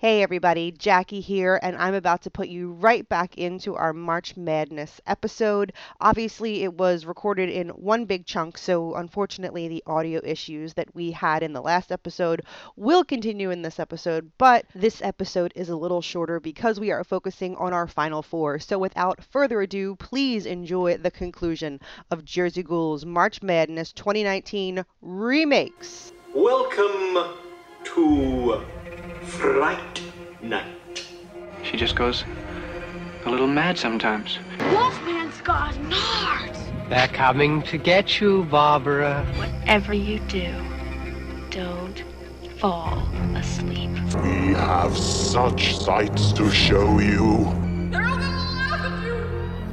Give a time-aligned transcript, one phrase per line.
[0.00, 4.36] Hey everybody, Jackie here, and I'm about to put you right back into our March
[4.36, 5.72] Madness episode.
[6.00, 11.10] Obviously, it was recorded in one big chunk, so unfortunately, the audio issues that we
[11.10, 12.42] had in the last episode
[12.76, 17.02] will continue in this episode, but this episode is a little shorter because we are
[17.02, 18.60] focusing on our final four.
[18.60, 21.80] So without further ado, please enjoy the conclusion
[22.12, 26.12] of Jersey Ghouls March Madness 2019 remakes.
[26.32, 27.34] Welcome
[27.82, 28.62] to
[29.28, 30.02] Fright
[30.42, 31.06] Night.
[31.62, 32.24] She just goes
[33.26, 34.38] a little mad sometimes.
[34.72, 36.88] Wolfman's got nards.
[36.88, 39.26] They're coming to get you, Barbara.
[39.36, 40.54] Whatever you do,
[41.50, 42.02] don't
[42.58, 43.90] fall asleep.
[44.22, 47.44] We have such sights to show you.
[47.90, 49.14] They're all gonna laugh at you.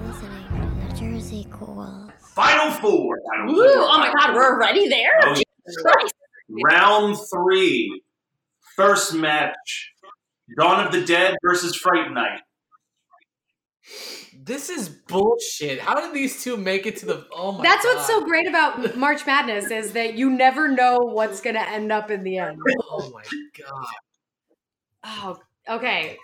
[0.06, 2.12] listening to the Jersey Ghouls.
[2.34, 3.17] Final four.
[3.38, 3.88] Final Ooh, four.
[3.90, 5.17] oh my god, we're already there?
[5.23, 6.14] Oh, Jesus Christ.
[6.66, 8.02] Round three.
[8.76, 9.92] First match.
[10.58, 12.42] Dawn of the Dead versus Fright Night.
[14.38, 15.80] This is bullshit.
[15.80, 17.26] How did these two make it to the?
[17.34, 17.64] Oh my!
[17.64, 17.96] That's God.
[17.96, 21.91] what's so great about March Madness is that you never know what's going to end
[21.91, 22.59] up in the end.
[22.90, 23.24] Oh my
[23.58, 23.88] god!
[25.03, 25.38] Oh,
[25.78, 26.18] okay.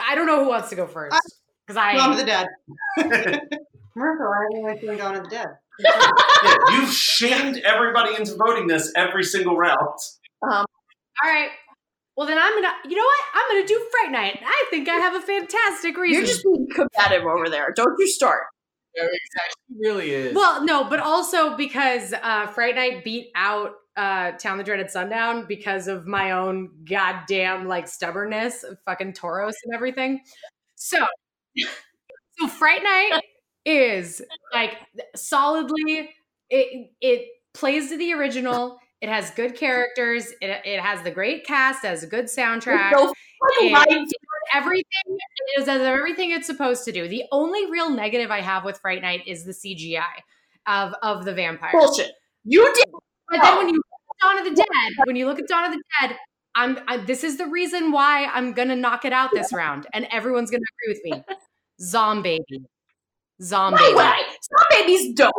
[0.00, 1.20] I don't know who wants to go first uh,
[1.66, 1.96] because I.
[1.96, 2.46] Dawn of the Dead.
[3.96, 5.48] Marco, I haven't like Dawn of the Dead.
[5.80, 9.98] Yeah, you've shamed everybody into voting this every single round.
[10.50, 10.64] Um,
[11.22, 11.50] All right.
[12.16, 12.72] Well, then I'm gonna.
[12.88, 13.24] You know what?
[13.34, 14.40] I'm gonna do Fright Night.
[14.44, 16.22] I think I have a fantastic reason.
[16.22, 17.72] You're just being combative over there.
[17.74, 18.44] Don't you start.
[18.96, 19.76] Yeah, exactly.
[19.78, 20.34] Really is.
[20.34, 25.44] Well, no, but also because uh, Fright Night beat out uh, Town the Dreaded Sundown
[25.46, 30.20] because of my own goddamn like stubbornness, of fucking Tauros and everything.
[30.74, 31.04] So,
[32.38, 33.22] so Fright Night
[33.64, 34.22] is
[34.54, 34.76] like
[35.14, 36.10] solidly
[36.50, 38.78] it it plays to the original.
[39.00, 40.32] It has good characters.
[40.40, 41.84] It, it has the great cast.
[41.84, 42.90] Has a good soundtrack.
[42.92, 43.86] So fucking It- right.
[43.88, 44.12] it does
[44.54, 44.84] everything
[45.56, 47.06] it does everything it's supposed to do.
[47.06, 50.02] The only real negative I have with Fright Night is the CGI
[50.66, 51.70] of of the vampire.
[51.72, 52.12] Bullshit.
[52.44, 52.86] You did.
[53.30, 55.64] But then when you look at Dawn of the Dead, when you look at Dawn
[55.66, 56.16] of the Dead,
[56.54, 60.06] I'm I, this is the reason why I'm gonna knock it out this round, and
[60.10, 61.36] everyone's gonna agree with me.
[61.80, 62.40] Zombie,
[63.42, 64.36] zombie, Right, right.
[64.40, 65.32] Stop baby's dope.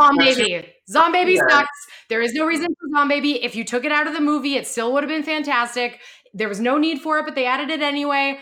[0.00, 1.42] Zombie, zombie Yeah.
[1.48, 1.86] sucks.
[2.08, 3.42] There is no reason for zombie.
[3.44, 6.00] If you took it out of the movie, it still would have been fantastic.
[6.34, 8.38] There was no need for it, but they added it anyway.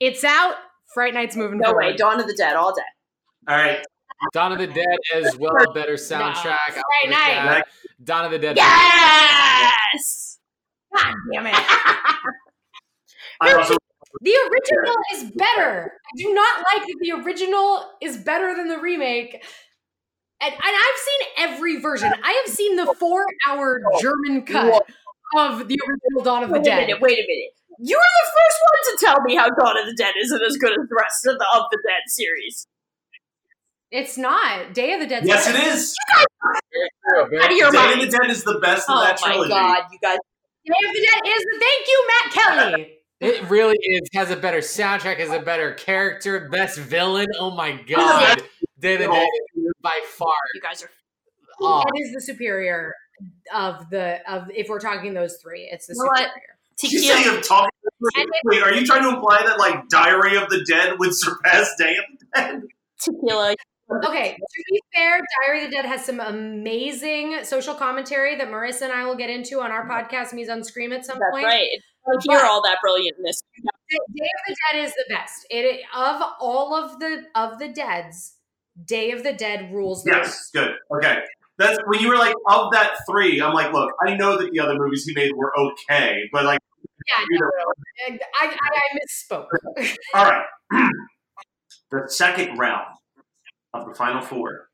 [0.00, 0.54] It's out.
[0.94, 1.84] Fright Night's moving No forward.
[1.84, 1.96] way.
[1.96, 2.82] Dawn of the Dead all day.
[3.48, 3.84] All right.
[4.32, 5.52] Dawn of the Dead as well.
[5.74, 6.56] Better soundtrack.
[6.68, 7.44] I'll Fright Night.
[7.44, 7.66] that.
[8.02, 8.56] Dawn of the Dead.
[8.56, 10.38] Yes.
[10.94, 11.54] God damn it.
[13.40, 13.76] I also
[14.22, 15.92] The original is better.
[15.92, 19.44] I do not like that the original is better than the remake.
[20.40, 22.12] And, and I've seen every version.
[22.22, 24.82] I have seen the four hour German cut
[25.36, 26.86] of the original Dawn of the Wait a Dead.
[26.86, 27.00] minute.
[27.00, 27.50] Wait a minute.
[27.78, 30.56] You were the first one to tell me how Dawn of the Dead isn't as
[30.56, 32.66] good as the rest of the of the Dead series.
[33.90, 34.74] It's not.
[34.74, 35.24] Day of the Dead.
[35.26, 35.94] yes, it is.
[37.16, 39.98] Out of your Day of the Dead is the best of Oh my god, you
[40.02, 40.18] guys.
[40.66, 42.92] Day of the Dead is the thank you, Matt Kelly.
[43.18, 44.02] It really is.
[44.12, 45.16] Has a better soundtrack.
[45.20, 46.50] Has a better character.
[46.50, 47.26] Best villain.
[47.40, 48.42] Oh my god!
[48.78, 49.22] Day of the Dead
[49.55, 50.32] is by far.
[50.54, 50.90] You guys are.
[51.60, 52.92] Oh, It is the superior
[53.54, 55.68] of the of if we're talking those three.
[55.70, 56.18] It's the You know what?
[56.18, 56.56] superior.
[56.78, 57.38] Did you say Tequila.
[57.38, 57.70] of talking?
[58.44, 61.96] Wait, are you trying to imply that like Diary of the Dead would surpass Day
[61.96, 62.62] of the Dead?
[63.00, 63.54] Tequila.
[64.04, 68.82] Okay, to be fair, Diary of the Dead has some amazing social commentary that Marissa
[68.82, 69.92] and I will get into on our mm-hmm.
[69.92, 71.44] podcast, Mise en Scream, at some That's point.
[71.44, 71.68] right.
[72.08, 73.42] I hear all that brilliantness.
[73.88, 75.46] Day of the Dead is the best.
[75.50, 78.34] It of all of the of the deads,
[78.84, 80.72] Day of the Dead rules Yes, good.
[80.96, 81.18] Okay.
[81.58, 83.40] That's when you were like of that three.
[83.40, 86.60] I'm like, look, I know that the other movies he made were okay, but like
[87.06, 87.50] Yeah, no,
[88.08, 89.46] no, I, I, I misspoke.
[90.14, 90.44] All right.
[91.90, 92.94] the second round
[93.72, 94.68] of the final four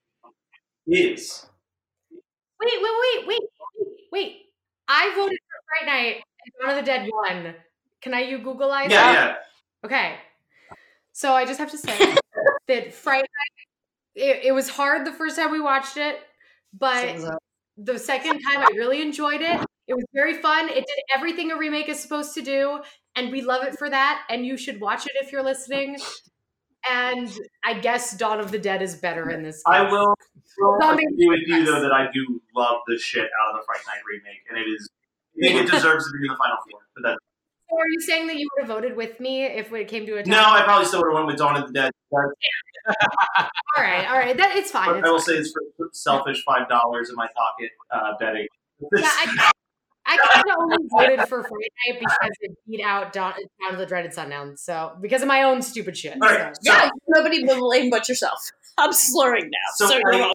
[0.86, 1.46] is
[2.64, 3.40] Wait, wait, wait, wait,
[4.12, 4.36] wait.
[4.86, 7.54] I voted for Fright Night and Dawn of the Dead won.
[8.00, 9.14] Can I you Googleize yeah, that?
[9.14, 9.36] yeah.
[9.84, 10.14] Okay.
[11.12, 12.14] So I just have to say
[12.68, 13.61] that Fright Night,
[14.14, 16.18] it, it was hard the first time we watched it,
[16.72, 17.16] but
[17.76, 19.60] the second time I really enjoyed it.
[19.88, 20.68] It was very fun.
[20.68, 22.80] It did everything a remake is supposed to do,
[23.16, 24.22] and we love it for that.
[24.30, 25.98] And you should watch it if you're listening.
[26.88, 27.30] And
[27.64, 29.62] I guess Dawn of the Dead is better in this.
[29.66, 29.92] I case.
[29.92, 30.14] will,
[30.58, 33.64] will Zombie agree with you though that I do love the shit out of the
[33.66, 34.88] Fright Night remake, and it is.
[35.42, 36.80] I think it deserves to be in the final four.
[36.94, 37.18] But that,
[37.72, 40.16] So are you saying that you would have voted with me if it came to
[40.18, 40.30] a tie?
[40.30, 41.90] no, I probably still would have went with Dawn of the Dead.
[42.16, 42.26] All
[43.78, 44.36] right, all right.
[44.36, 44.96] That it's fine.
[44.96, 45.26] It's I will fine.
[45.26, 48.46] say it's for selfish five dollars in my pocket uh, betting.
[48.96, 49.50] Yeah, I,
[50.06, 53.78] I kind of only voted for Fright Night because it beat out Dawn, Dawn of
[53.78, 54.56] the Dreaded Sundown.
[54.56, 56.14] So because of my own stupid shit.
[56.20, 56.72] All right, so.
[56.72, 58.38] Yeah, nobody will blame but yourself.
[58.78, 59.58] I'm slurring now.
[59.76, 60.34] So So, you're I- welcome.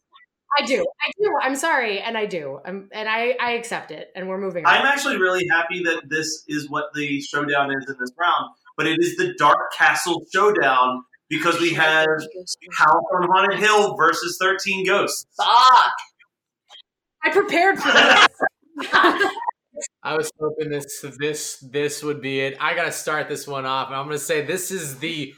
[0.59, 0.85] I do.
[1.01, 1.37] I do.
[1.41, 2.59] I'm sorry, and I do.
[2.65, 4.73] I'm, and I, I accept it, and we're moving on.
[4.73, 8.87] I'm actually really happy that this is what the showdown is in this round, but
[8.87, 12.07] it is the Dark Castle Showdown because we have
[12.77, 15.25] House on Haunted Hill versus 13 Ghosts.
[15.37, 15.93] Fuck.
[17.23, 18.27] I prepared for this.
[20.03, 22.57] I was hoping this this this would be it.
[22.59, 25.33] I gotta start this one off, and I'm gonna say this is the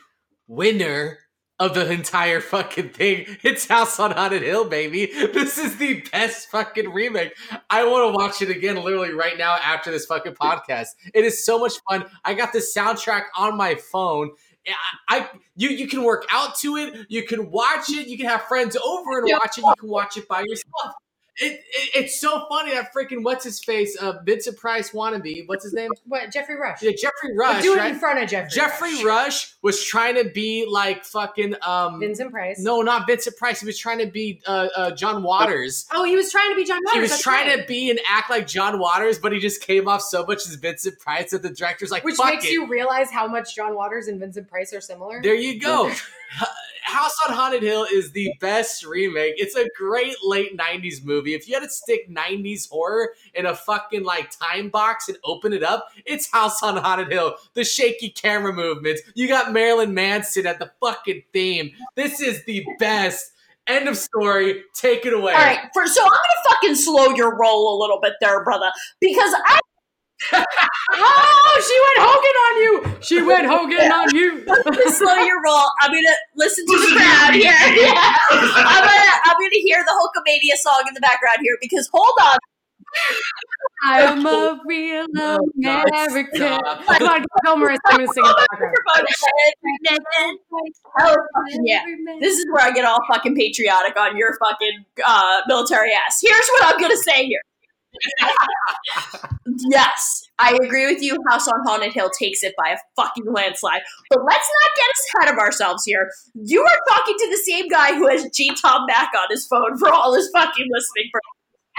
[0.48, 1.18] winner
[1.60, 3.26] of the entire fucking thing.
[3.44, 5.08] It's House on Haunted Hill, baby.
[5.08, 7.36] This is the best fucking remake.
[7.70, 10.90] I want to watch it again, literally right now after this fucking podcast.
[11.14, 12.06] It is so much fun.
[12.24, 14.32] I got the soundtrack on my phone.
[14.68, 17.06] I, I you you can work out to it.
[17.10, 18.08] You can watch it.
[18.08, 19.62] You can have friends over and watch it.
[19.62, 20.94] You can watch it by yourself.
[21.42, 25.48] It, it, it's so funny that freaking what's his face, uh, Vincent Price wannabe.
[25.48, 25.90] What's his name?
[26.06, 26.82] what Geoffrey Rush?
[26.82, 27.64] Yeah, Geoffrey Rush.
[27.64, 27.94] do it right?
[27.94, 28.50] in front of Geoffrey.
[28.50, 29.06] Geoffrey Rush.
[29.06, 29.56] Rush.
[29.62, 32.00] was trying to be like fucking um.
[32.02, 32.60] Vincent Price.
[32.60, 33.62] No, not Vincent Price.
[33.62, 35.88] He was trying to be uh, uh John Waters.
[35.94, 36.94] Oh, he was trying to be John Waters.
[36.94, 37.62] He was that's trying right.
[37.62, 40.56] to be and act like John Waters, but he just came off so much as
[40.56, 43.76] Vincent Price that the director's like, Which "Fuck makes it." you realize how much John
[43.76, 45.22] Waters and Vincent Price are similar.
[45.22, 45.92] There you go.
[46.90, 49.36] House on Haunted Hill is the best remake.
[49.38, 51.36] It's a great late 90s movie.
[51.36, 55.54] If you had to stick 90s horror in a fucking like time box and open
[55.54, 57.36] it up, it's House on Haunted Hill.
[57.54, 59.04] The shaky camera movements.
[59.14, 61.72] You got Marilyn Manson at the fucking theme.
[61.96, 63.34] This is the best.
[63.68, 64.64] End of story.
[64.74, 65.34] Take it away.
[65.34, 68.72] All right, for, so I'm gonna fucking slow your roll a little bit there, brother,
[69.00, 69.59] because I
[70.34, 72.98] oh, she went Hogan on you.
[73.02, 74.46] She went Hogan on you.
[74.92, 75.66] Slow your roll.
[75.82, 77.52] I'm gonna listen to the crowd here.
[77.52, 78.16] Yeah.
[78.32, 82.38] I'm gonna I'm gonna hear the Hulkamania song in the background here because hold on.
[83.84, 86.36] I'm a real American.
[86.36, 86.86] stop.
[86.86, 87.78] Come on, Bill Murray.
[87.86, 90.40] I'm going to sing in the background.
[91.00, 91.16] Oh,
[91.64, 91.84] yeah.
[92.20, 96.20] This is where I get all fucking patriotic on your fucking uh, military ass.
[96.22, 97.42] Here's what I'm gonna say here.
[99.70, 101.18] Yes, I agree with you.
[101.30, 103.82] House on Haunted Hill takes it by a fucking landslide.
[104.10, 106.10] But let's not get ahead of ourselves here.
[106.36, 109.78] You are talking to the same guy who has G Tom Mac on his phone
[109.78, 111.10] for all his fucking listening.
[111.12, 111.22] For-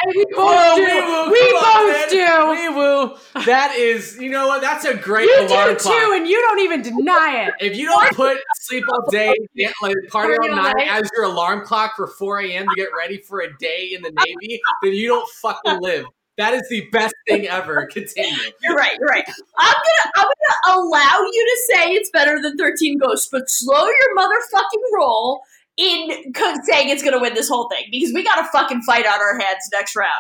[0.03, 0.83] And we oh, both Whoa, do.
[0.83, 1.31] we woo.
[1.31, 2.51] We Come on, both do.
[2.51, 3.45] We woo.
[3.47, 4.61] That is, you know what?
[4.63, 5.95] That's a great You alarm do clock.
[5.95, 7.55] too, and you don't even deny it.
[7.61, 9.35] If you don't put sleep all day,
[9.83, 10.75] like party all night.
[10.89, 12.67] as your alarm clock for 4 a.m.
[12.69, 16.07] to get ready for a day in the Navy, then you don't fucking live.
[16.39, 17.85] That is the best thing ever.
[17.87, 18.35] Continue.
[18.63, 18.97] You're right.
[18.99, 19.25] You're right.
[19.59, 23.85] I'm gonna I'm gonna allow you to say it's better than 13 Ghosts, but slow
[23.85, 25.43] your motherfucking roll
[25.81, 29.07] in co- saying it's gonna win this whole thing because we got a fucking fight
[29.07, 30.11] on our hands next round.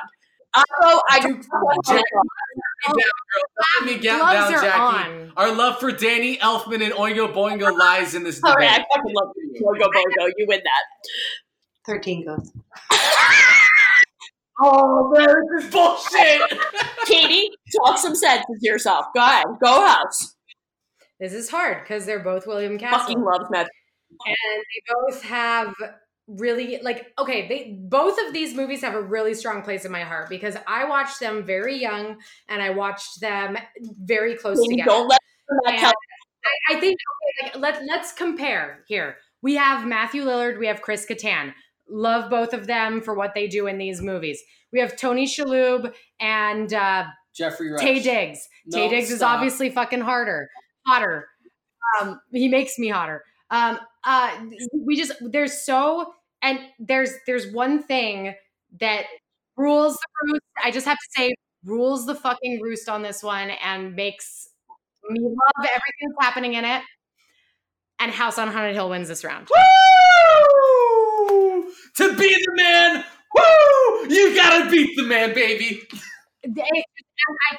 [0.54, 0.62] I.
[1.10, 2.02] I Jackie,
[2.88, 4.66] Let me get down, Jackie.
[4.68, 5.32] on.
[5.36, 8.68] Our love for Danny Elfman and Oingo Boingo lies in this All debate.
[8.70, 9.60] right, I fucking love you.
[9.62, 9.88] Go, go,
[10.18, 10.26] go.
[10.38, 10.84] You win that.
[11.86, 12.52] 13 goes.
[14.62, 16.42] Oh, This is bullshit.
[17.06, 19.06] Catie, talk some sense into yourself.
[19.14, 19.46] Go ahead.
[19.62, 20.36] Go house.
[21.18, 22.98] This is hard because they're both William Castle.
[23.00, 23.68] Fucking loves Matt.
[24.26, 25.74] And they both have
[26.26, 30.02] really like okay they both of these movies have a really strong place in my
[30.02, 32.16] heart because i watched them very young
[32.48, 33.58] and i watched them
[34.04, 35.18] very close Catie, together don't let
[35.64, 35.92] Matt And tell
[36.70, 36.98] I, I think
[37.42, 41.52] okay, like, let, let's compare here we have matthew lillard we have chris Kattan.
[41.88, 44.40] love both of them for what they do in these movies
[44.72, 47.82] we have tony shalhoub and uh, Geoffrey Rush.
[47.82, 48.48] Taye Diggs.
[48.70, 50.50] Tay No, Diggs is obviously fucking harder,
[50.86, 51.28] hotter.
[52.00, 53.24] Um, he makes me hotter.
[53.50, 54.36] Um, uh,
[54.84, 58.34] we just there's so and there's there's one thing
[58.80, 59.04] that
[59.56, 60.42] rules the roost.
[60.64, 64.48] I just have to say rules the fucking roost on this one and makes
[65.10, 66.82] Me love everything that's happening in it.
[68.00, 69.48] And House on Haunted Hill wins this round.
[69.50, 69.56] Woo!
[71.96, 73.04] To be the man,
[73.34, 74.08] woo!
[74.08, 75.82] You gotta beat the man, baby.
[76.44, 76.84] I can't,
[77.52, 77.56] I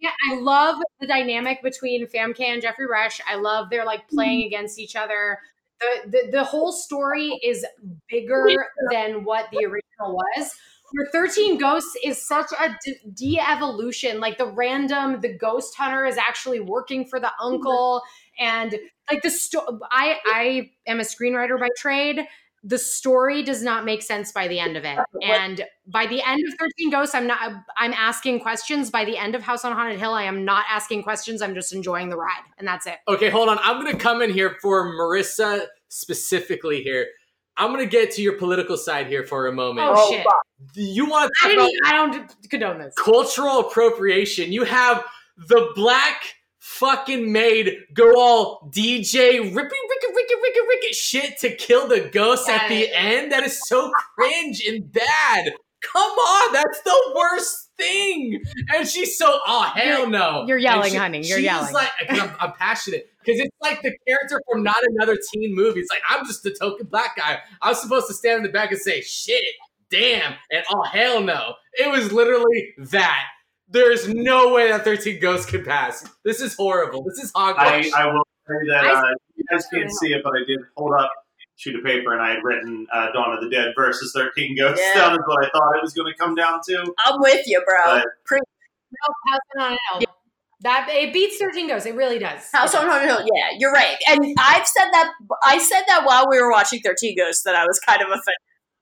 [0.00, 3.20] can't, I love the dynamic between Famke and Geoffrey Rush.
[3.26, 4.46] I love they're like playing mm-hmm.
[4.48, 5.38] against each other.
[5.80, 7.66] The, the, the whole story is
[8.08, 8.46] bigger
[8.90, 10.54] than what the original was.
[10.92, 12.76] Where 13 Ghosts is such a
[13.14, 14.20] de evolution.
[14.20, 17.54] Like the random, the ghost hunter is actually working for the mm-hmm.
[17.54, 18.02] uncle.
[18.38, 18.78] And
[19.10, 22.20] like the story, I, I am a screenwriter by trade.
[22.64, 24.98] The story does not make sense by the end of it.
[25.20, 28.88] And by the end of 13 Ghosts, I'm not, I'm asking questions.
[28.88, 31.42] By the end of House on Haunted Hill, I am not asking questions.
[31.42, 32.42] I'm just enjoying the ride.
[32.58, 32.98] And that's it.
[33.08, 33.58] Okay, hold on.
[33.62, 37.08] I'm gonna come in here for Marissa specifically here.
[37.56, 39.88] I'm gonna get to your political side here for a moment.
[39.90, 40.26] Oh, shit.
[40.74, 42.94] You want to I, talk didn't, about I don't condone this.
[42.94, 44.52] cultural appropriation?
[44.52, 45.04] You have
[45.36, 50.01] the black fucking maid go all DJ rippy ricky
[50.42, 53.32] ricky ricky ricky shit to kill the ghost at the end.
[53.32, 55.52] That is so cringe and bad.
[55.82, 58.40] Come on, that's the worst thing.
[58.74, 60.44] And she's so oh hell no.
[60.46, 61.72] you're yelling, And she- honey, you're she's yelling.
[61.74, 65.80] Like 'cause I'm, I'm passionate because it's like the character from not another teen movie.
[65.80, 67.38] It's like I'm just the token black guy.
[67.60, 69.42] I was supposed to stand in the back and say shit,
[69.90, 71.54] damn, and oh hell no.
[71.74, 73.24] It was literally that.
[73.68, 76.06] There's no way that 13 Ghosts can pass.
[76.26, 77.02] This is horrible.
[77.04, 77.90] This is I, hogwash.
[77.92, 80.94] I will say that I- uh, you guys can't see it, but I did hold
[80.94, 84.12] up a sheet of paper and I had written uh, Dawn of the Dead versus
[84.14, 85.00] 13 Ghosts Yeah.
[85.00, 86.94] down is what I thought it was going to come down to.
[87.06, 87.76] I'm with you, bro.
[88.00, 90.16] But- Pre- No, House on Haunted Hill.
[90.64, 91.86] That it beats 13 Ghosts.
[91.86, 92.42] It really does.
[92.52, 92.92] House on does.
[92.92, 93.20] Haunted Hill.
[93.34, 93.96] Yeah, you're right.
[94.08, 95.12] And I've said that.
[95.44, 98.22] I said that while we were watching Thirteen Ghosts that I was kind of offended.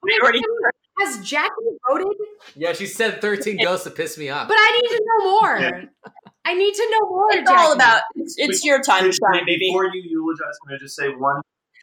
[0.05, 0.41] I already.
[1.00, 1.50] Has Jackie
[1.89, 2.07] voted?
[2.55, 4.47] yeah, she said 13 Ghosts to piss me off.
[4.49, 5.59] But I need to know more.
[5.59, 5.85] Yeah.
[6.50, 7.26] I need to know more.
[7.30, 8.02] It's all about.
[8.16, 9.69] It's, it's your time to Did- shine, baby.
[9.71, 11.40] Before you eulogize, can I just say one?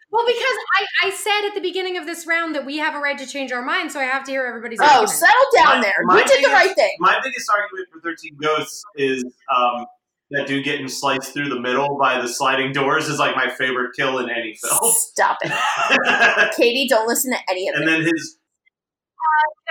[0.09, 0.41] Well, because
[0.79, 3.25] I, I said at the beginning of this round that we have a right to
[3.27, 5.09] change our mind, so I have to hear everybody's Oh, argument.
[5.09, 5.95] settle down My- there.
[6.03, 6.91] my You did the right thing.
[6.99, 9.85] My biggest argument for 13 Ghosts is um,
[10.31, 13.91] that dude getting sliced through the middle by the sliding doors is like my favorite
[13.97, 14.79] kill in any film.
[14.93, 15.51] Stop it,
[16.55, 16.87] Catie.
[16.87, 17.79] Don't listen to any of it.
[17.79, 18.37] and then his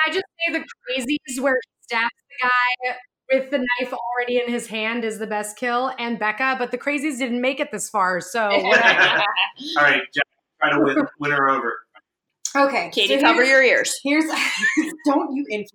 [0.05, 2.97] Can I just say the crazies where he stabs the guy
[3.31, 6.79] with the knife already in his hand is the best kill, and Becca, but the
[6.79, 8.41] crazies didn't make it this far, so.
[8.51, 10.27] All right, Jack,
[10.61, 11.79] try to win, win her over.
[12.57, 12.91] Okay.
[12.93, 13.99] Catie, so cover your ears.
[14.03, 14.25] Here's
[15.05, 15.73] don't you influence.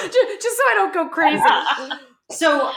[0.02, 1.42] just, just so I don't go crazy.
[2.30, 2.72] So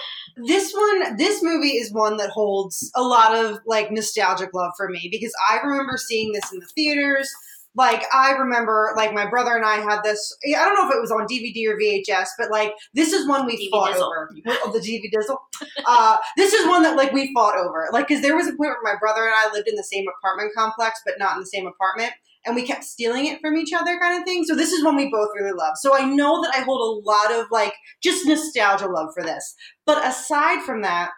[0.46, 4.90] this one, this movie is one that holds a lot of like nostalgic love for
[4.90, 7.30] me because I remember seeing this in the theaters.
[7.78, 10.36] Like I remember, like my brother and I had this.
[10.46, 13.46] I don't know if it was on DVD or VHS, but like this is one
[13.46, 14.04] we DVD fought dizzle.
[14.04, 14.30] over.
[14.66, 15.38] Oh, the DVD dizzle.
[15.86, 17.88] uh, this is one that like we fought over.
[17.94, 20.06] Like because there was a point where my brother and I lived in the same
[20.18, 22.14] apartment complex, but not in the same apartment,
[22.46, 24.44] and we kept stealing it from each other, kind of thing.
[24.46, 25.74] So this is one we both really love.
[25.78, 29.54] So I know that I hold a lot of like just nostalgia love for this.
[29.86, 31.12] But aside from that,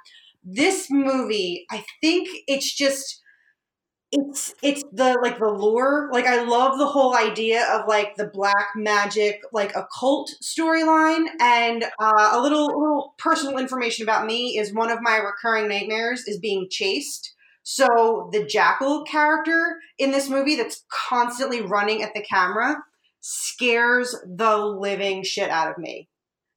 [0.43, 3.21] this movie, I think it's just
[4.11, 6.09] it's it's the like the lure.
[6.11, 11.25] Like I love the whole idea of like the black magic, like occult storyline.
[11.39, 16.23] And uh, a little little personal information about me is one of my recurring nightmares
[16.27, 17.33] is being chased.
[17.63, 22.77] So the jackal character in this movie that's constantly running at the camera
[23.21, 26.09] scares the living shit out of me.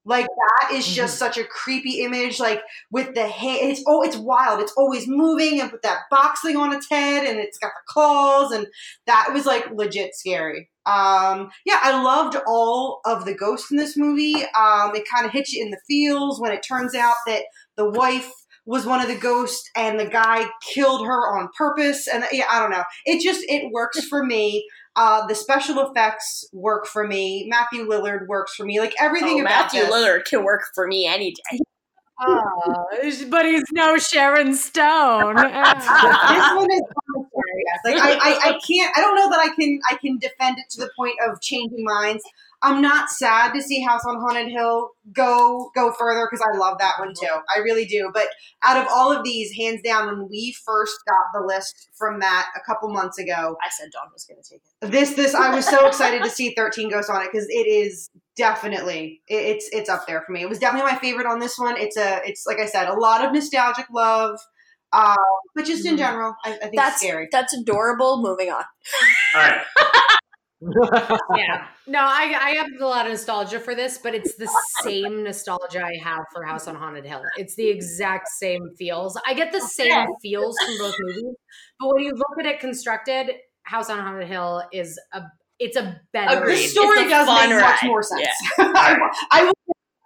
[0.04, 2.40] Like that is just such a creepy image.
[2.40, 4.61] Like with the hand, it's oh, it's wild.
[4.61, 7.92] It's always moving, and with that box thing on its head, and it's got the
[7.92, 8.66] claws, and
[9.06, 10.71] that was like legit scary.
[10.87, 14.35] Um, yeah, I loved all of the ghosts in this movie.
[14.35, 17.44] Um, it kind of hits you in the feels when it turns out that
[17.76, 18.28] the wife
[18.64, 22.09] was one of the ghosts, and the guy killed her on purpose.
[22.09, 22.85] And yeah, I don't know.
[23.04, 24.66] It just it works for me.
[24.94, 27.46] Uh, the special effects work for me.
[27.49, 28.78] Matthew Lillard works for me.
[28.78, 29.90] Like everything Oh, about Matthew this.
[29.90, 31.58] Lillard can work for me any day.
[32.25, 32.87] Oh,
[33.30, 35.34] but he's no Sharon Stone.
[35.37, 37.64] this one is commentary.
[37.84, 38.92] Like I, I, I can't.
[38.96, 39.80] I don't know that I can.
[39.90, 42.22] I can defend it to the point of changing minds.
[42.64, 46.78] I'm not sad to see House on Haunted Hill go go further because I love
[46.78, 47.26] that one too.
[47.54, 48.11] I really do.
[48.14, 48.28] But
[48.62, 52.47] out of all of these, hands down, when we first got the list from that
[52.57, 54.90] a couple months ago, I said Dawn was going to take it.
[54.92, 58.11] this this I was so excited to see 13 Ghosts on it because it is
[58.37, 60.42] definitely it, it's it's up there for me.
[60.42, 61.76] It was definitely my favorite on this one.
[61.76, 64.38] It's a it's like I said, a lot of nostalgic love,
[64.92, 65.16] uh,
[65.57, 67.28] but just in general, I, I think That's it's scary.
[67.33, 68.23] that's adorable.
[68.23, 68.62] Moving on.
[69.35, 69.61] All right.
[71.37, 71.66] yeah.
[71.87, 74.49] No, I, I have a lot of nostalgia for this, but it's the
[74.83, 77.23] same nostalgia I have for House on Haunted Hill.
[77.37, 79.19] It's the exact same feels.
[79.26, 81.35] I get the same feels from both movies,
[81.81, 83.33] but when you look at it constructed,
[83.64, 85.23] House on Haunted Hill is a
[85.59, 86.42] it's a better.
[86.42, 88.26] Uh, the story does make much more sense.
[88.59, 88.99] I,
[89.31, 89.52] I will.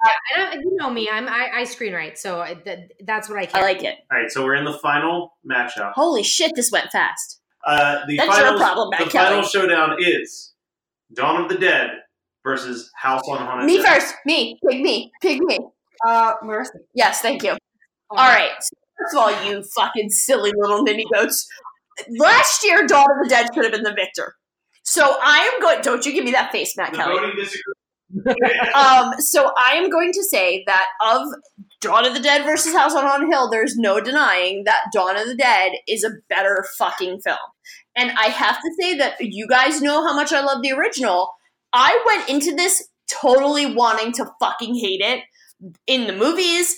[0.04, 1.08] I don't, you know me.
[1.10, 3.60] I'm I, I screenwrite, so I- th- that's what I can.
[3.60, 3.96] I like it.
[4.12, 5.92] All right, so we're in the final matchup.
[5.94, 7.40] Holy shit, this went fast.
[7.66, 9.10] Uh, the That's final, your problem, the Kelly.
[9.10, 10.54] final showdown is
[11.12, 11.90] Dawn of the Dead
[12.44, 13.84] versus House on Haunted Me Hill.
[13.84, 14.14] first.
[14.24, 14.56] Me.
[14.70, 15.10] Pick me.
[15.20, 15.58] Pick me.
[16.06, 16.68] Uh, Marissa.
[16.94, 17.50] Yes, thank you.
[18.10, 18.50] All right.
[18.60, 21.46] So first of all, you fucking silly little ninny goats.
[22.18, 24.34] Last year, Dawn of the Dead could have been the victor.
[24.84, 25.80] So I am going.
[25.82, 27.14] Don't you give me that face, Matt The Kelly.
[27.16, 27.72] voting disagree.
[28.74, 31.26] Um, so I am going to say that of
[31.80, 35.26] Dawn of the Dead versus House on Haunted Hill, there's no denying that Dawn of
[35.26, 37.36] the Dead is a better fucking film.
[37.96, 41.32] And I have to say that you guys know how much I love the original.
[41.72, 45.24] I went into this totally wanting to fucking hate it
[45.86, 46.76] in the movies,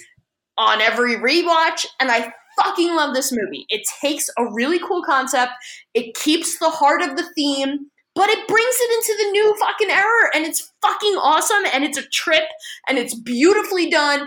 [0.58, 3.64] on every rewatch, and I fucking love this movie.
[3.68, 5.52] It takes a really cool concept,
[5.94, 9.90] it keeps the heart of the theme, but it brings it into the new fucking
[9.90, 12.42] era, and it's fucking awesome, and it's a trip,
[12.88, 14.26] and it's beautifully done.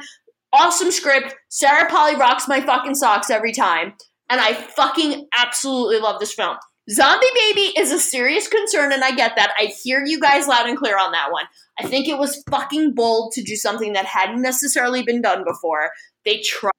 [0.54, 1.36] Awesome script.
[1.50, 3.92] Sarah Polley rocks my fucking socks every time,
[4.30, 6.56] and I fucking absolutely love this film.
[6.90, 9.52] Zombie Baby is a serious concern, and I get that.
[9.60, 11.44] I hear you guys loud and clear on that one.
[11.78, 15.90] I think it was fucking bold to do something that hadn't necessarily been done before.
[16.24, 16.71] They tried.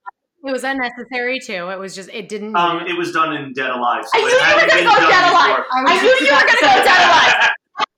[0.44, 1.70] It was unnecessary too.
[1.70, 2.56] It was just it didn't.
[2.56, 4.04] Um, it was done in Dead Alive.
[4.04, 5.56] So I knew you were gonna go Dead Alive.
[5.56, 5.86] before.
[5.86, 7.50] I knew you were gonna go Dead Alive.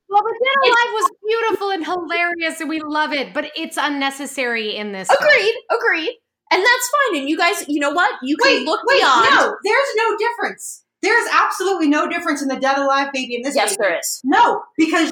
[0.09, 3.33] well, but Dead Alive was beautiful and hilarious, and we love it.
[3.33, 5.07] But it's unnecessary in this.
[5.07, 5.17] film.
[5.21, 6.13] Agreed, agreed.
[6.51, 7.21] And that's fine.
[7.21, 8.11] And you guys, you know what?
[8.21, 9.25] You can Wait, look wait, beyond.
[9.31, 10.83] no, there's no difference.
[11.01, 13.55] There's absolutely no difference in the Dead Alive baby in this.
[13.55, 13.87] Yes, baby.
[13.89, 14.21] there is.
[14.23, 15.11] No, because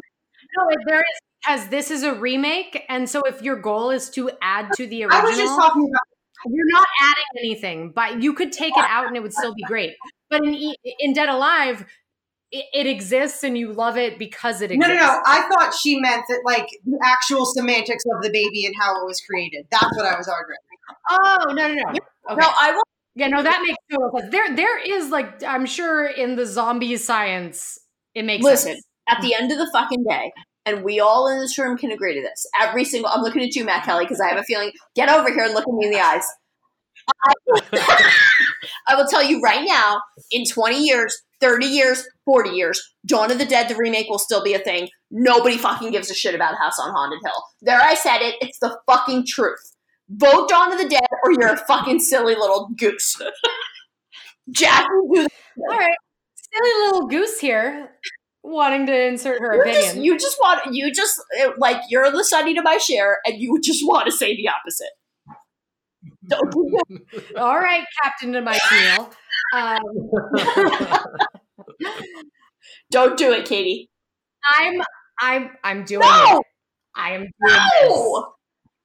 [0.55, 1.05] No, there is
[1.43, 5.03] because this is a remake, and so if your goal is to add to the
[5.03, 6.01] original, I was just talking about.
[6.50, 7.91] You're not adding anything.
[7.93, 9.93] But you could take it out, and it would still be great.
[10.29, 11.85] But in E- in Dead Alive,
[12.51, 14.89] it, it exists, and you love it because it exists.
[14.89, 15.22] No, no, no.
[15.25, 19.05] I thought she meant that, like, the actual semantics of the baby and how it
[19.05, 19.65] was created.
[19.72, 20.57] That's what I was arguing.
[21.09, 21.89] Oh no, no, no.
[22.29, 22.41] Okay.
[22.41, 22.83] No, I will.
[23.15, 24.31] Yeah, no, that makes total sense.
[24.31, 27.79] There, there is like I'm sure in the zombie science,
[28.15, 28.85] it makes Listen, sense.
[29.07, 30.31] at the end of the fucking day,
[30.65, 32.45] and we all in this room can agree to this.
[32.59, 34.71] Every single, I'm looking at you, Matt Kelly, because I have a feeling.
[34.95, 36.25] Get over here and look at me in the eyes.
[37.25, 37.33] I,
[38.87, 39.99] I will tell you right now,
[40.31, 44.43] in 20 years, 30 years, 40 years, Dawn of the Dead, the remake will still
[44.43, 44.87] be a thing.
[45.11, 47.43] Nobody fucking gives a shit about House on Haunted Hill.
[47.61, 48.35] There, I said it.
[48.41, 49.59] It's the fucking truth.
[50.09, 53.21] Vote Dawn of the Dead, or you're a fucking silly little goose.
[54.51, 55.25] Jackie, All
[55.69, 55.97] right,
[56.53, 57.91] silly little goose here,
[58.44, 59.84] wanting to insert her You're opinion.
[59.84, 63.40] just, you just want you just uh, like you're the Sonny to my Cher, and
[63.42, 64.90] you just want to say the opposite.
[66.27, 66.77] Don't do
[67.12, 67.38] that.
[67.38, 69.12] All right, Captain to my meal.
[69.56, 69.82] Um,
[72.92, 73.90] Don't do it, Catie.
[74.53, 74.82] I'm,
[75.20, 76.40] I'm, I'm doing No!
[76.40, 76.46] it.
[76.96, 77.60] I am doing this.
[77.90, 78.34] No!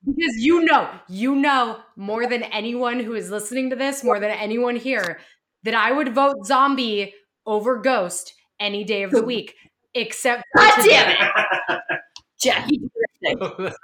[0.06, 4.30] Because you know, you know more than anyone who is listening to this, more than
[4.30, 5.18] anyone here,
[5.64, 7.12] that I would vote zombie
[7.44, 9.54] over ghost any day of the week,
[9.94, 11.80] except God damn it,
[12.40, 12.78] Jackie.
[12.78, 13.74] do your thing.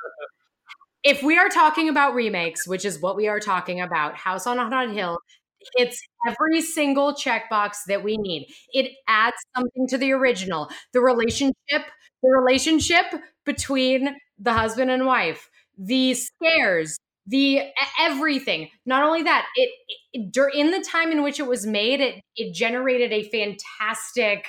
[1.04, 4.56] If we are talking about remakes, which is what we are talking about, House on
[4.56, 5.18] Haunted Hill
[5.76, 8.46] hits every single checkbox that we need.
[8.72, 10.70] It adds something to the original.
[10.94, 11.54] The relationship,
[12.22, 13.04] the relationship
[13.44, 17.60] between the husband and wife, the scares, the
[18.00, 18.68] everything.
[18.86, 19.70] Not only that, it,
[20.12, 24.46] it in the time in which it was made, it it generated a fantastic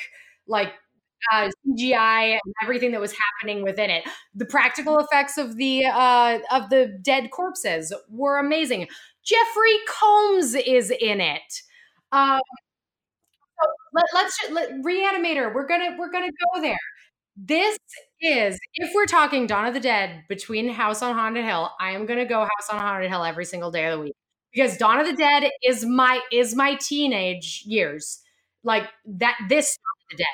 [0.47, 0.73] like
[1.33, 4.03] uh, CGI and everything that was happening within it.
[4.35, 8.87] The practical effects of the uh, of the dead corpses were amazing.
[9.23, 11.61] Jeffrey Combs is in it.
[12.11, 12.39] Um,
[13.93, 15.53] let, let's ju- let, reanimator.
[15.53, 16.77] We're gonna we're gonna go there.
[17.37, 17.77] This
[18.21, 21.71] is if we're talking Dawn of the Dead between House on Haunted Hill.
[21.79, 24.15] I am gonna go House on Haunted Hill every single day of the week
[24.53, 28.21] because Dawn of the Dead is my is my teenage years.
[28.63, 29.37] Like that.
[29.49, 30.27] This Dawn of the Dead.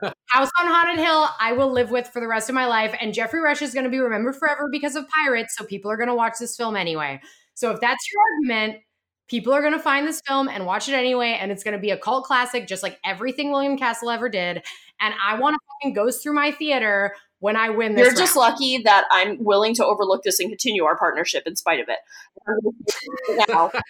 [0.00, 2.94] But House on Haunted Hill, I will live with for the rest of my life.
[3.00, 5.56] And Geoffrey Rush is going to be remembered forever because of pirates.
[5.56, 7.20] So people are going to watch this film anyway.
[7.54, 8.82] So if that's your argument,
[9.28, 11.38] people are going to find this film and watch it anyway.
[11.40, 14.62] And it's going to be a cult classic, just like everything William Castle ever did.
[15.00, 18.06] And I want to fucking goes through my theater when I win this.
[18.06, 21.80] You're just lucky that I'm willing to overlook this and continue our partnership in spite
[21.80, 23.48] of it.
[23.48, 23.70] Now,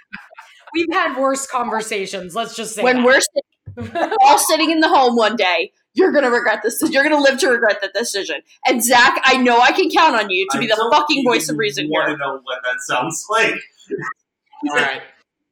[0.74, 2.34] We've had worse conversations.
[2.34, 3.04] Let's just say when that.
[3.04, 6.82] we're, sit- we're all sitting in the home one day, You're gonna regret this.
[6.90, 8.40] You're gonna live to regret that decision.
[8.66, 11.58] And Zack, I know I can count on you to be the fucking voice of
[11.58, 12.16] reason want here.
[12.16, 13.54] to know what that sounds like.
[14.70, 15.02] All right.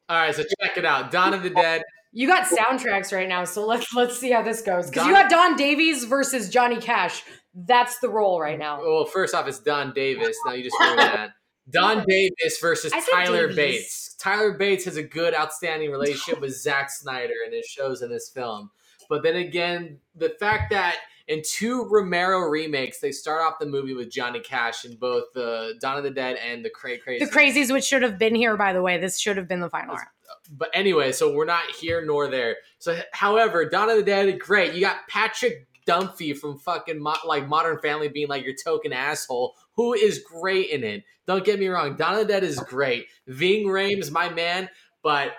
[0.08, 1.12] All right, so check it out.
[1.12, 1.82] Dawn of the Dead.
[2.12, 4.90] You got soundtracks right now, so let's let's see how this goes.
[4.90, 7.22] Because you got Don Davies versus Johnny Cash.
[7.54, 8.80] That's the role right now.
[8.82, 10.36] Well, first off, it's Don Davis.
[10.44, 11.30] Now you just ruined that.
[11.70, 13.56] Don Davis versus Tyler Davies.
[13.56, 14.14] Bates.
[14.18, 18.28] Tyler Bates has a good, outstanding relationship with Zack Snyder, and it shows in this
[18.28, 18.70] film.
[19.08, 20.96] But then again, the fact that
[21.28, 25.74] in two Romero remakes, they start off the movie with Johnny Cash in both the
[25.80, 27.24] Dawn of the Dead and the Cray Crazy.
[27.24, 28.98] The Crazies, which should have been here, by the way.
[28.98, 30.08] This should have been the final round.
[30.50, 32.56] But anyway, so we're not here nor there.
[32.78, 34.74] So, however, Dawn of the Dead, great.
[34.74, 39.54] You got Patrick Dumphy from fucking mo- like Modern Family being like your token asshole,
[39.74, 41.04] who is great in it.
[41.26, 43.06] Don't get me wrong, Dawn of the Dead is great.
[43.26, 44.68] Ving Rhames, my man,
[45.02, 45.32] but.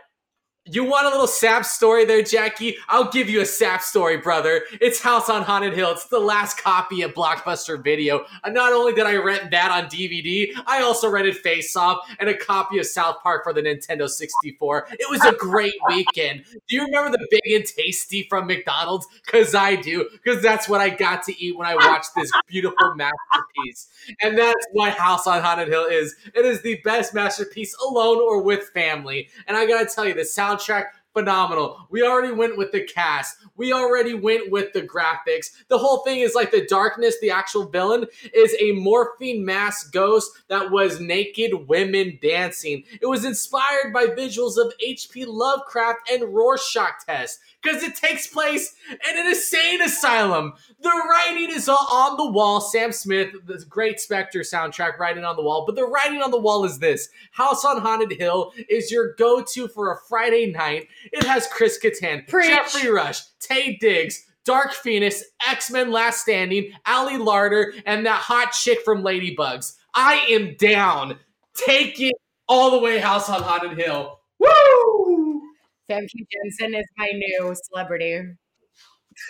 [0.71, 2.77] You want a little sap story there, Jackie?
[2.87, 4.63] I'll give you a sap story, brother.
[4.79, 5.91] It's House on Haunted Hill.
[5.91, 8.23] It's the last copy of Blockbuster Video.
[8.45, 12.29] And not only did I rent that on DVD, I also rented Face Off and
[12.29, 14.87] a copy of South Park for the Nintendo 64.
[14.91, 16.45] It was a great weekend.
[16.69, 19.05] Do you remember the Big and Tasty from McDonald's?
[19.25, 20.07] Because I do.
[20.13, 23.89] Because that's what I got to eat when I watched this beautiful masterpiece.
[24.21, 26.15] And that's what House on Haunted Hill is.
[26.33, 29.27] It is the best masterpiece alone or with family.
[29.45, 30.23] And I gotta tell you, the
[30.57, 31.87] soundtrack phenomenal.
[31.89, 33.37] We already went with the cast.
[33.55, 35.51] We already went with the graphics.
[35.67, 40.31] The whole thing is like the darkness, the actual villain is a morphine mask ghost
[40.47, 42.83] that was naked women dancing.
[43.01, 45.25] It was inspired by visuals of H.P.
[45.25, 50.53] Lovecraft and Rorschach test because it takes place in an insane asylum.
[50.81, 52.59] The writing is all on the wall.
[52.59, 55.63] Sam Smith, the great Spectre soundtrack, writing on the wall.
[55.65, 59.41] But the writing on the wall is this House on Haunted Hill is your go
[59.41, 60.87] to for a Friday night.
[61.11, 62.47] It has Chris Kattan, Preach.
[62.49, 68.51] Geoffrey Rush, Taye Diggs, Dark Phoenix, X Men Last Standing, Ali Larter, and that hot
[68.51, 69.73] chick from Ladybugs.
[69.95, 71.17] I am down.
[71.55, 72.13] Take it
[72.47, 74.19] all the way, House on Haunted Hill.
[74.39, 75.41] Woo!
[75.89, 78.17] Famke Janssen is my new celebrity.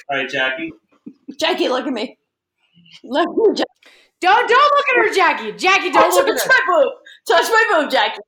[0.10, 0.72] All right, Jackie.
[1.40, 2.18] Jackie, look at me.
[3.04, 3.94] Look at me, Jackie.
[4.22, 5.52] Don't don't look at her, Jackie.
[5.58, 6.38] Jackie, don't Touch, look at her.
[6.40, 6.94] touch my boob.
[7.28, 8.20] Touch my boob, Jackie.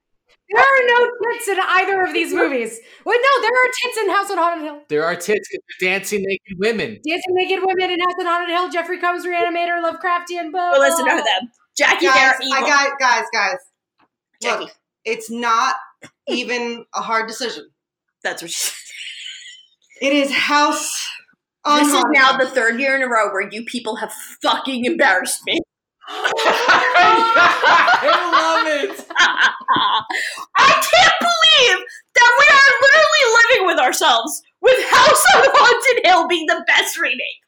[0.49, 2.79] There are no tits in either of these movies.
[3.05, 4.81] Wait, no, there are tits in House on Haunted Hill.
[4.89, 6.99] There are tits, in dancing naked women.
[7.07, 8.69] Dancing naked women in House on Haunted Hill.
[8.69, 10.51] Jeffrey Combs, Reanimator, Lovecraftian.
[10.51, 11.51] Blah, Well, listen to them.
[11.75, 13.57] Jackie, guys, they're I got guys, guys.
[14.41, 14.63] Jackie.
[14.65, 14.71] Look,
[15.03, 15.75] it's not
[16.27, 17.69] even a hard decision.
[18.23, 18.75] That's what she said.
[20.01, 21.07] It is House
[21.63, 22.45] on This is now Hill.
[22.47, 25.59] the third year in a row where you people have fucking embarrassed me.
[26.07, 29.05] I love it.
[29.17, 36.27] I can't believe that we are literally living with ourselves with House on Haunted Hill
[36.27, 37.41] being the best remake.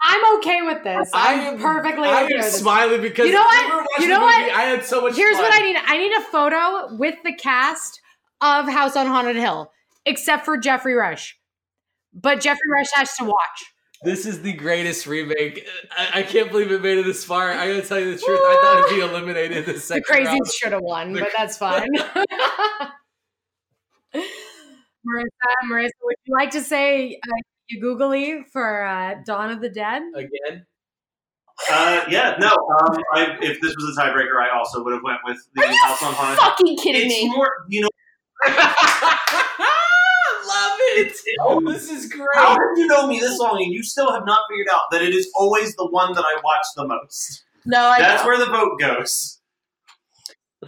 [0.00, 1.10] I'm okay with this.
[1.12, 2.58] I I'm am perfectly I okay am this.
[2.60, 3.64] smiling because You know what?
[3.66, 4.40] we were watching You know what?
[4.40, 5.16] movie, I had so much.
[5.16, 5.44] Here's fun.
[5.44, 5.76] what I need.
[5.84, 8.00] I need a photo with the cast
[8.40, 9.72] of House on Haunted Hill,
[10.06, 11.36] except for Geoffrey Rush.
[12.14, 13.72] But Geoffrey Rush has to watch.
[14.04, 15.66] This is the greatest remake.
[15.96, 17.50] I, I can't believe it made it this far.
[17.50, 18.40] I gotta tell you the truth.
[18.42, 20.40] I thought it'd be eliminated the The second round.
[20.40, 21.88] crazies should have won, The but that's fine.
[25.06, 27.32] Marissa, Marissa, would you like to say uh,
[27.68, 30.02] you googly for uh, Dawn of the Dead?
[30.14, 30.66] Again,
[31.70, 32.48] Uh, yeah, no.
[32.48, 35.70] Um, I, if this was a tiebreaker, I also would have went with the Are
[35.72, 36.38] you House on Haunted.
[36.38, 37.28] Fucking kidding It's me?
[37.34, 37.88] more, you know.
[41.40, 41.66] love it.
[41.72, 42.26] This is great.
[42.34, 45.02] How have you known me this long and you still have not figured out that
[45.02, 47.44] it is always the one that I watch the most?
[47.64, 48.28] No, I That's know.
[48.28, 49.40] where the vote goes.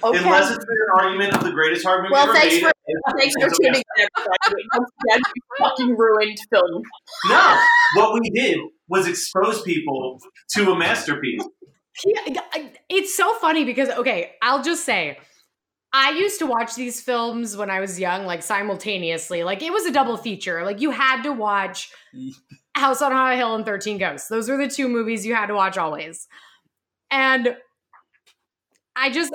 [0.03, 0.19] Okay.
[0.19, 2.61] Unless it's an argument of the greatest horror movie Well, ever thanks made.
[2.63, 4.63] for it's- thanks for tuning in, everybody.
[4.75, 6.83] Once again, you fucking ruined film.
[7.29, 7.63] No,
[7.97, 10.19] what we did was expose people
[10.55, 11.43] to a masterpiece.
[12.07, 12.21] Yeah,
[12.89, 15.19] it's so funny because okay, I'll just say
[15.93, 19.43] I used to watch these films when I was young, like simultaneously.
[19.43, 20.65] Like it was a double feature.
[20.65, 21.91] Like you had to watch
[22.77, 24.29] House on Haunted Hill and 13 Ghosts.
[24.29, 26.29] Those were the two movies you had to watch always.
[27.11, 27.57] And
[28.95, 29.35] I just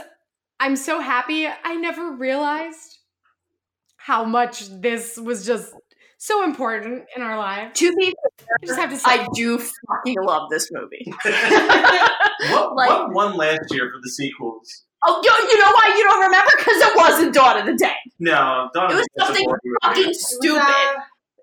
[0.59, 2.99] I'm so happy I never realized
[3.97, 5.73] how much this was just
[6.17, 7.77] so important in our lives.
[7.79, 11.11] To be fair, I just have to say I do fucking love this movie.
[12.51, 14.83] What, Like- what won last year for the sequels?
[15.07, 16.51] Oh, you, you know why you don't remember?
[16.57, 17.93] Because it wasn't Dawn of the Dead.
[18.19, 19.77] No, Dawn It was the something boring movie.
[19.83, 20.61] fucking stupid.
[20.61, 20.93] uh,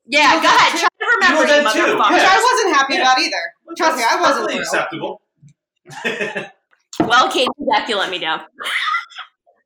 [0.07, 0.79] yeah, go ahead.
[0.81, 2.12] Try to remember, You you that too, motherfucker.
[2.12, 2.29] which yeah.
[2.33, 3.01] I wasn't happy Yeah.
[3.03, 3.42] about either.
[3.77, 5.22] Trust me, I wasn't perfectly acceptable.
[7.01, 8.40] Well, Catie, Zack, you let me down.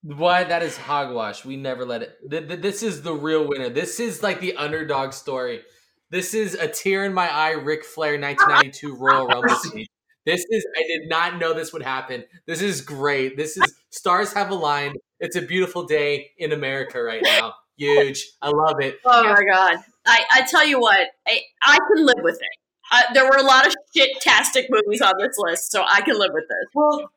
[0.03, 0.45] Why?
[0.45, 1.45] That is hogwash.
[1.45, 2.17] We never let it.
[2.31, 3.69] Th- th- this is the real winner.
[3.69, 5.63] This is like the underdog story.
[6.11, 9.89] This is a tear in my eye, Ric Flair 1992 Royal Rumble speech.
[10.27, 12.25] This is, I did not know this would happen.
[12.47, 13.37] This is great.
[13.37, 14.97] This is, stars have aligned.
[15.21, 17.55] It's a beautiful day in America right now.
[17.79, 18.27] Huge.
[18.43, 18.99] I love it.
[19.05, 19.77] Oh my god!
[20.07, 22.59] I, I tell you what, I, I can live with it.
[22.91, 26.31] Uh, there were a lot of shit-tastic movies on this list, so I can live
[26.33, 26.71] with this.
[26.75, 27.11] Well,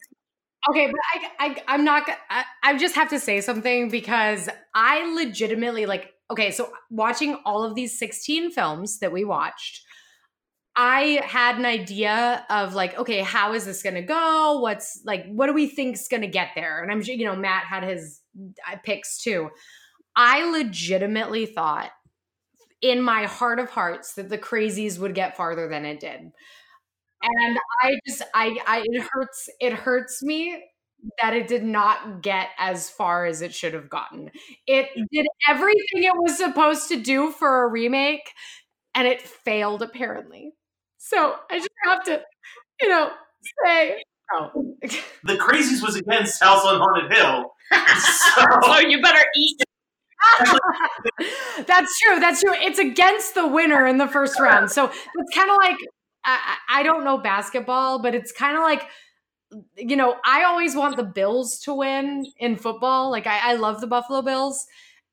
[0.70, 0.96] okay, but
[1.40, 2.04] I, I I'm not.
[2.30, 6.12] I, I just have to say something because I legitimately like.
[6.32, 9.84] Okay, so watching all of these 16 films that we watched,
[10.76, 14.60] I had an idea of like, okay, how is this going to go?
[14.62, 16.82] What's like, what do we think's going to get there?
[16.82, 18.22] And I'm sure you know Matt had his
[18.72, 19.50] uh, picks too.
[20.16, 21.92] I legitimately thought
[22.82, 26.32] in my heart of hearts that the crazies would get farther than it did.
[27.22, 30.64] And I just I I it hurts it hurts me
[31.22, 34.32] that it did not get as far as it should have gotten.
[34.68, 38.32] It did everything it was supposed to do for a remake
[38.96, 40.54] and it failed apparently.
[41.00, 42.22] So I just have to,
[42.82, 43.12] you know,
[43.66, 44.76] say oh.
[45.24, 47.52] The Crazies was against House on Haunted Hill.
[48.36, 49.62] So, So you better eat.
[51.68, 52.20] That's true.
[52.20, 52.54] That's true.
[52.56, 54.72] It's against the winner in the first round.
[54.72, 55.78] So it's kind of like
[56.26, 58.84] I, I I don't know basketball, but it's kind of like
[59.78, 63.12] you know I always want the Bills to win in football.
[63.12, 64.66] Like I, I love the Buffalo Bills,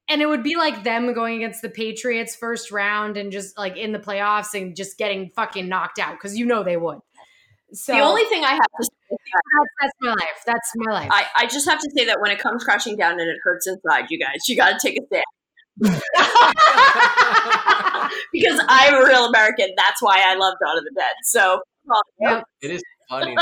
[0.08, 3.76] and it would be like them going against the Patriots first round and just like
[3.76, 6.98] in the playoffs and just getting fucking knocked out because you know they would.
[7.72, 10.42] So the only thing I have to say is that that's, that's my life.
[10.46, 11.08] That's my life.
[11.10, 13.66] I, I just have to say that when it comes crashing down and it hurts
[13.66, 15.24] inside, you guys, you got to take a stand.
[18.32, 19.68] because I'm a real American.
[19.76, 21.12] That's why I love Dawn of the Dead.
[21.24, 21.60] So,
[22.20, 22.44] Yep.
[22.62, 23.36] It is funny.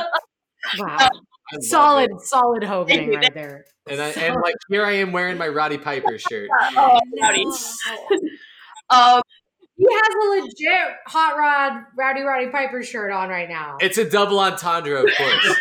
[0.78, 0.96] Wow.
[0.98, 1.22] I love
[1.60, 2.20] solid, it.
[2.22, 3.64] solid Hoganing right there.
[3.88, 6.48] And I and like here I am wearing my Roddy Piper shirt.
[6.76, 7.44] oh, howdy.
[8.90, 9.22] um,
[9.76, 13.76] He has a legit hot rod Rowdy Roddy Piper shirt on right now.
[13.80, 15.56] It's a double entendre, of course.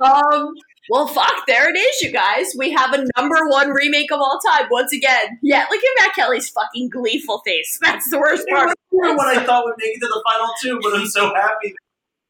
[0.00, 0.52] um,
[0.90, 2.54] well, fuck, there it is, you guys.
[2.58, 5.38] We have a number one remake of all time once again.
[5.42, 7.78] Yeah, look at Matt Kelly's fucking gleeful face.
[7.80, 8.68] That's the worst it part.
[8.90, 11.74] was what I thought would make it to the final two, but I'm so happy.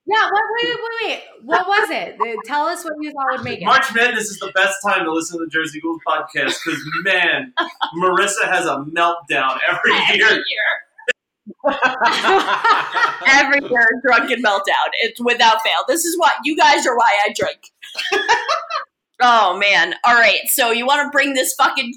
[0.07, 1.23] Yeah, what, wait, wait, wait.
[1.45, 2.19] What was it?
[2.45, 3.65] Tell us what you thought would make it.
[3.65, 7.55] March Madness is the best time to listen to the Jersey Ghouls podcast because man,
[7.97, 10.27] Marissa has a meltdown every year.
[10.27, 10.85] Every year.
[13.27, 14.89] Every year, drunken meltdown.
[15.03, 15.85] It's without fail.
[15.89, 17.71] This is what you guys are why I drink.
[19.23, 19.95] oh man.
[20.05, 20.41] All right.
[20.47, 21.93] So you want to bring this fucking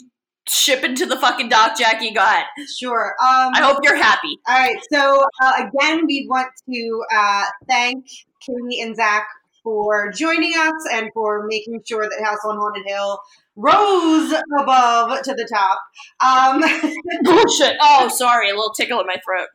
[0.50, 2.12] ship into the fucking dock, Jackie?
[2.12, 2.46] Go ahead.
[2.78, 3.16] Sure.
[3.22, 4.38] Um, I hope you're happy.
[4.48, 4.78] All right.
[4.92, 8.06] So uh, again, we want to uh, thank
[8.40, 9.28] Catie and Zack
[9.64, 13.20] for joining us and for making sure that House on Haunted Hill
[13.58, 15.80] rose above to the top.
[16.22, 16.62] Um,
[17.24, 17.76] Bullshit.
[17.82, 18.50] Oh, sorry.
[18.50, 19.48] A little tickle in my throat.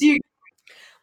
[0.00, 0.20] do you,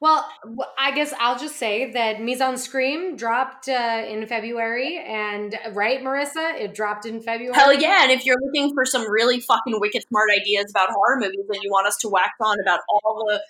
[0.05, 0.29] Well,
[0.77, 6.53] I guess I'll just say that Mise Scream dropped uh, in February, and right, Marissa,
[6.61, 7.55] it dropped in February.
[7.55, 8.03] Hell yeah.
[8.03, 11.57] And if you're looking for some really fucking wicked smart ideas about horror movies and
[11.63, 13.41] you want us to wax on about all the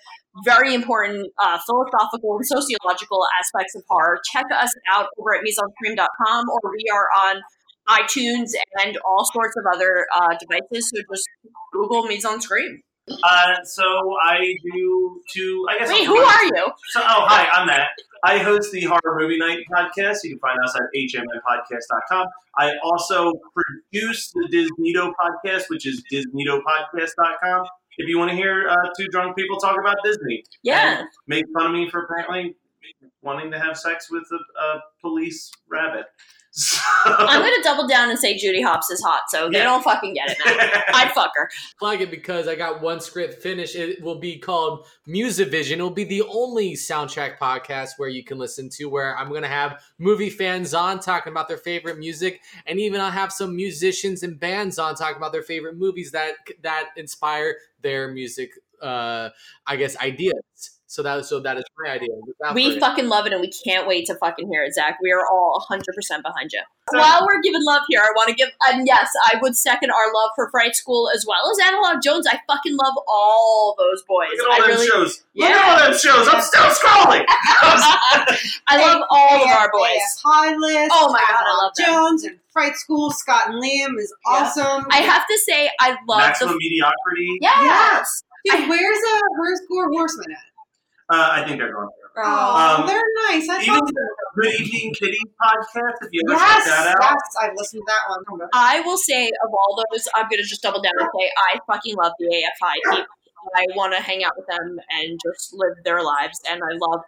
[0.46, 6.46] very important uh, philosophical and sociological aspects of horror, check us out over at misonscream.com
[6.48, 7.42] or we are on
[7.86, 10.88] iTunes and all sorts of other uh, devices.
[10.88, 11.28] So just
[11.74, 12.80] Google Mise Scream.
[13.22, 15.66] Uh, so I do two.
[15.70, 15.88] I guess.
[15.88, 16.66] Wait, who are you?
[16.88, 17.88] So, oh, hi, I'm Matt.
[18.24, 20.18] I host the Horror Movie Night podcast.
[20.24, 22.26] You can find us at hmnpodcast.com.
[22.58, 27.66] I also produce the Disneydo podcast, which is disneydopodcast.com.
[27.98, 31.04] If you want to hear uh, two drunk people talk about Disney, Yeah.
[31.26, 32.56] make fun of me for apparently
[33.22, 36.06] wanting to have sex with a, a police rabbit.
[36.58, 39.64] So, I'm going to double down and say Judy Hopps is hot, so they Yeah.
[39.64, 40.56] don't fucking get it, man.
[40.94, 41.50] I'd fuck her.
[41.82, 43.76] like it because I got one script finished.
[43.76, 45.72] It will be called Musivision.
[45.72, 49.48] It'll be the only soundtrack podcast where you can listen to where I'm going to
[49.48, 54.22] have movie fans on talking about their favorite music and even I'll have some musicians
[54.22, 58.50] and bands on talking about their favorite movies that that inspire their music
[58.82, 59.28] uh
[59.66, 60.75] I guess ideas.
[60.96, 62.08] So that so that is my idea.
[62.08, 64.72] Look out for We fucking love it and we can't wait to fucking hear it,
[64.72, 64.96] Zack.
[65.02, 65.82] We are all 100%
[66.22, 66.62] behind you.
[66.88, 70.14] While we're giving love here, I want to give, and yes, I would second our
[70.14, 72.26] love for Fright School as well as Analog Jones.
[72.26, 74.28] I fucking love all those boys.
[74.38, 75.22] Look at all I them really, shows.
[75.34, 75.48] Yeah.
[75.48, 76.28] Look at all them shows.
[76.32, 77.24] I'm still scrolling.
[78.68, 80.00] I love all of our boys.
[80.00, 80.92] AF High List.
[80.94, 81.86] Oh my God, I Analog love them.
[81.86, 83.10] Jones and Fright School.
[83.10, 84.86] Scott and Liam is awesome.
[84.90, 86.58] I have to say, I love Maximum the.
[86.58, 87.36] mediocrity.
[87.42, 88.22] Yes!
[88.46, 90.55] Dude, where's uh, where's Gore Horseman at?
[91.08, 92.24] Uh, I think they're going there.
[92.24, 93.48] Oh, Um, they're nice.
[93.48, 96.96] I Even thought the Good Evening Kitty podcast, if you ever yes, check that out.
[97.00, 98.48] yes, I've listened to that one.
[98.54, 101.58] I will say, of all those, I'm going to just double down and say, I
[101.70, 103.04] fucking love the AFI people.
[103.54, 106.40] I want to hang out with them and just live their lives.
[106.50, 107.00] And I love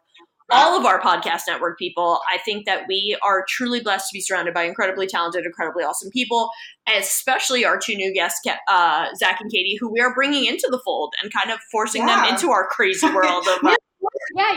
[0.51, 2.21] all of our podcast network people.
[2.33, 6.11] I think that we are truly blessed to be surrounded by incredibly talented, incredibly awesome
[6.11, 6.49] people,
[6.97, 10.81] especially our two new guests, uh, Zack and Catie, who we are bringing into the
[10.85, 12.23] fold and kind of forcing Yeah.
[12.25, 13.57] them into our crazy world of.
[13.65, 13.75] uh, yeah,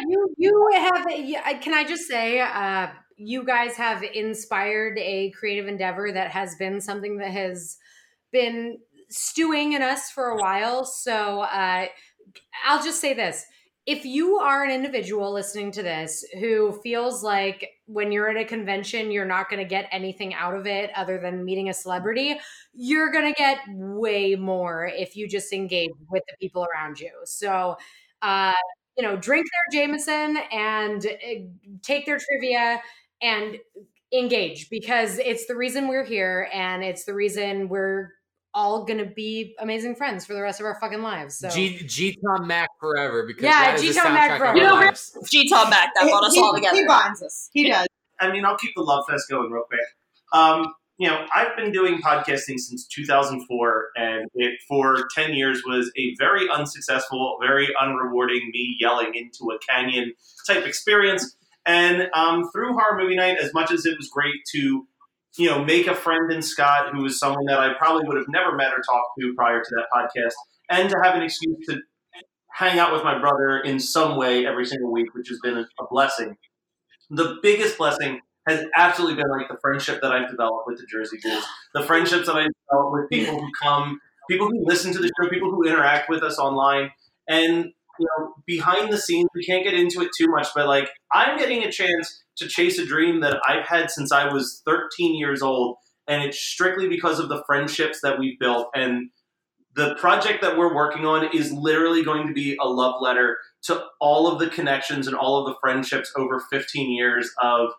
[0.07, 1.05] you you have.
[1.09, 6.55] yeah, Can I just say, uh, you guys have inspired a creative endeavor that has
[6.55, 7.77] been something that has
[8.31, 8.79] been
[9.09, 10.85] stewing in us for a while.
[10.85, 11.85] So uh,
[12.65, 13.45] I'll just say this.
[13.85, 18.45] If you are an individual listening to this who feels like when you're at a
[18.45, 22.39] convention, you're not going to get anything out of it other than meeting a celebrity,
[22.73, 27.11] you're going to get way more if you just engage with the people around you.
[27.25, 27.75] So,
[28.21, 28.53] uh,
[29.01, 31.09] you know, drink their Jameson and uh,
[31.81, 32.79] take their trivia
[33.19, 33.57] and
[34.13, 38.11] engage because it's the reason we're here and it's the reason we're
[38.53, 41.39] all gonna be amazing friends for the rest of our fucking lives.
[41.39, 44.57] So G G Tom Mac forever because Yeah, that is the G-Tom Mac soundtrack forever.
[44.57, 44.91] You know.
[45.27, 46.77] G Tom Mac that brought us all together.
[46.77, 47.49] He binds us.
[47.53, 47.87] He does.
[48.19, 49.79] I mean, I'll keep the love fest going real quick.
[50.31, 55.91] Um, you know, I've been doing podcasting since 2004, and it for 10 years was
[55.97, 60.13] a very unsuccessful, very unrewarding, me yelling into a canyon
[60.45, 61.35] type experience.
[61.65, 64.85] And um, through horror movie night, as much as it was great to,
[65.39, 68.29] you know, make a friend in Scott, who was someone that I probably would have
[68.29, 70.33] never met or talked to prior to that podcast,
[70.69, 71.79] and to have an excuse to
[72.53, 75.65] hang out with my brother in some way every single week, which has been a,
[75.79, 76.37] a blessing.
[77.09, 81.17] The biggest blessing has absolutely been like the friendship that I've developed with the Jersey
[81.17, 83.99] Ghouls, the friendships that I've developed with people who come,
[84.29, 86.91] people who listen to the show, people who interact with us online,
[87.27, 90.89] and you know, behind the scenes, we can't get into it too much, but like
[91.11, 95.15] I'm getting a chance to chase a dream that I've had since I was 13
[95.15, 95.77] years old,
[96.07, 98.69] and it's strictly because of the friendships that we've built.
[98.73, 99.11] And
[99.75, 103.83] the project that we're working on is literally going to be a love letter to
[103.99, 107.69] all of the connections and all of the friendships over 15 years of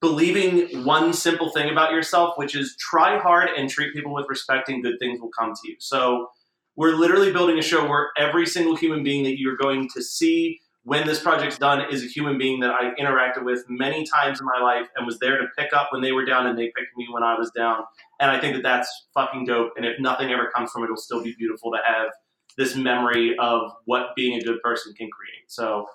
[0.00, 4.68] believing one simple thing about yourself, which is try hard and treat people with respect,
[4.68, 5.76] and good things will come to you.
[5.78, 6.28] So,
[6.76, 10.60] we're literally building a show where every single human being that you're going to see
[10.86, 14.46] when this project's done is a human being that I've interacted with many times in
[14.46, 16.96] my life and was there to pick up when they were down and they picked
[16.96, 17.82] me when I was down.
[18.20, 19.72] And I think that that's fucking dope.
[19.76, 22.10] And if nothing ever comes from it, it'll still be beautiful to have
[22.56, 25.50] this memory of what being a good person can create.
[25.50, 25.86] So,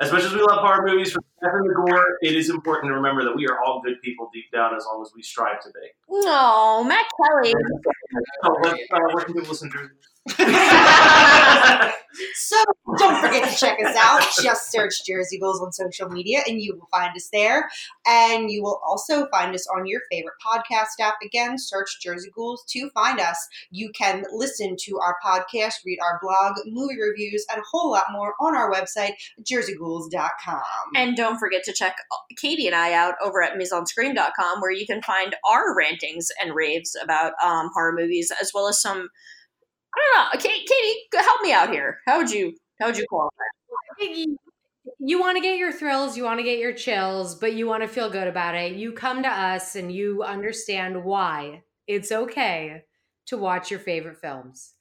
[0.00, 2.50] as much as we love horror movies for the death and the gore, it is
[2.50, 5.22] important to remember that we are all good people deep down as long as we
[5.22, 5.88] strive to be.
[6.24, 7.52] No, Matt Kelly.
[8.42, 9.88] So, what, uh, where can people listen to?
[12.34, 12.56] So
[12.98, 14.22] don't forget to check us out.
[14.42, 17.68] Just search Jersey Ghouls on social media and you will find us there.
[18.06, 21.16] And you will also find us on your favorite podcast app.
[21.24, 23.46] Again, search Jersey Ghouls to find us.
[23.70, 28.04] You can listen to our podcast, read our blog, movie reviews, and a whole lot
[28.10, 30.62] more on our website, jerseyghouls.com.
[30.96, 31.96] And don't forget to check
[32.40, 36.96] Catie and I out over at miseenscream.com where you can find our rantings and raves
[37.02, 39.08] about um, horror movies as well as some
[39.94, 40.40] I don't know.
[40.40, 41.98] Catie, Catie, help me out here.
[42.06, 43.42] How would you how would you qualify?
[44.98, 47.82] you want to get your thrills, you want to get your chills, but you want
[47.82, 48.76] to feel good about it.
[48.76, 52.84] You come to us and you understand why it's okay
[53.26, 54.74] to watch your favorite films.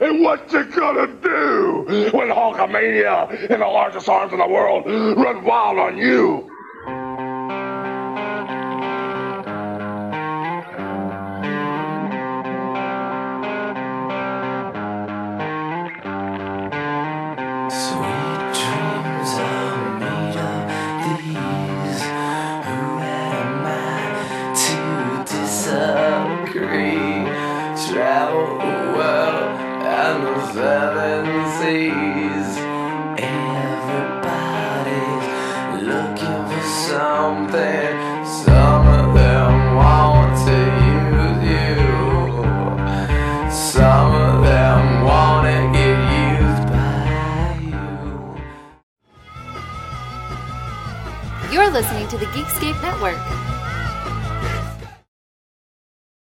[0.00, 5.44] And what you gonna do when Hulkamania and the largest arms in the world run
[5.44, 6.50] wild on you?